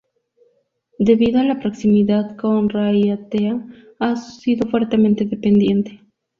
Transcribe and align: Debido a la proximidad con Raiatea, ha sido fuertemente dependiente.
Debido 0.97 1.39
a 1.39 1.43
la 1.43 1.59
proximidad 1.59 2.35
con 2.35 2.69
Raiatea, 2.69 3.63
ha 3.99 4.15
sido 4.15 4.67
fuertemente 4.67 5.25
dependiente. 5.25 6.01